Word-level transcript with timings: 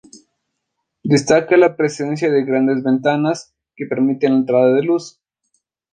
Destaca 1.03 1.55
la 1.57 1.75
presencia 1.77 2.31
de 2.31 2.43
grandes 2.43 2.83
ventanas, 2.83 3.53
que 3.75 3.85
permitían 3.85 4.31
la 4.33 4.39
entrada 4.39 4.73
de 4.73 4.79
la 4.79 4.87
luz. 4.87 5.21